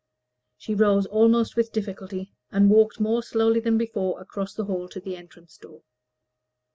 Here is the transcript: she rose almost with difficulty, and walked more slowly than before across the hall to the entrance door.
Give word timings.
she 0.57 0.73
rose 0.73 1.05
almost 1.05 1.55
with 1.55 1.71
difficulty, 1.71 2.33
and 2.51 2.71
walked 2.71 2.99
more 2.99 3.21
slowly 3.21 3.59
than 3.59 3.77
before 3.77 4.19
across 4.19 4.51
the 4.55 4.65
hall 4.65 4.89
to 4.89 4.99
the 4.99 5.15
entrance 5.15 5.57
door. 5.59 5.83